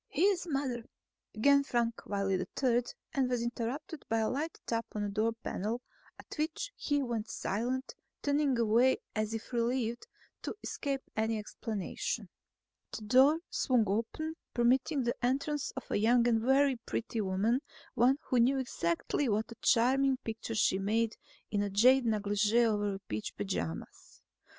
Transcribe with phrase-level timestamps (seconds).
[0.09, 0.83] "His mother,"
[1.31, 5.79] began Frank Wiley III and was interrupted by a light tap on the door panel,
[6.17, 7.93] at which he went silent,
[8.23, 10.07] turning away as if relieved
[10.41, 12.29] to escape any explanation.
[12.91, 17.61] The door swung open, permitting the entrance of a young and very pretty woman,
[17.93, 21.15] one who knew exactly what a charming picture she made
[21.51, 24.19] in jade negligee over peach pajamas.